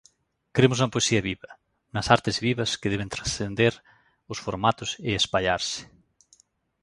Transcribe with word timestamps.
Cremos 0.55 0.79
na 0.79 0.91
poesía 0.93 1.21
viva, 1.29 1.49
nas 1.93 2.07
artes 2.15 2.37
vivas 2.47 2.71
que 2.79 2.91
deben 2.93 3.13
transcender 3.15 3.73
os 4.31 4.41
formatos 4.45 4.89
e 5.07 5.11
espallarse. 5.21 5.81